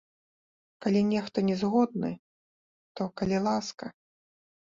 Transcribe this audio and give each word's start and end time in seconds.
Калі 0.83 1.01
нехта 1.09 1.43
не 1.49 1.57
згодны, 1.63 2.09
то, 3.01 3.09
калі 3.21 3.37
ласка. 3.49 3.85